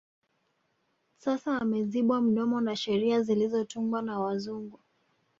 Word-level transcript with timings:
Sasa 1.17 1.57
amezibwa 1.61 2.21
mdomo 2.21 2.61
na 2.61 2.75
sheria 2.75 3.21
zilizotungwa 3.21 4.01
na 4.01 4.19
wazungu 4.19 4.79